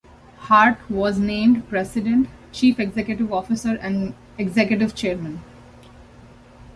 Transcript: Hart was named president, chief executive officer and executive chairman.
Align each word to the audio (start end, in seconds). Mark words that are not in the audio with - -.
Hart 0.37 0.77
was 0.89 1.19
named 1.19 1.69
president, 1.69 2.27
chief 2.51 2.79
executive 2.79 3.31
officer 3.31 3.75
and 3.83 4.15
executive 4.39 4.95
chairman. 4.95 5.43